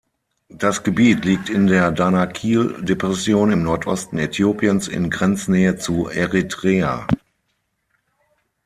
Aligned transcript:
Das 0.49 0.81
Gebiet 0.81 1.25
liegt 1.25 1.47
in 1.51 1.67
der 1.67 1.91
Danakil-Depression 1.91 3.51
im 3.51 3.61
Nordosten 3.61 4.17
Äthiopiens 4.17 4.87
in 4.87 5.11
Grenznähe 5.11 5.77
zu 5.77 6.07
Eritrea. 6.09 7.05